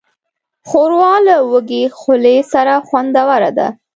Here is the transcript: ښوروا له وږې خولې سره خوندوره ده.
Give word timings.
ښوروا 0.67 1.13
له 1.27 1.35
وږې 1.51 1.83
خولې 1.99 2.37
سره 2.51 2.73
خوندوره 2.87 3.51
ده. 3.57 3.67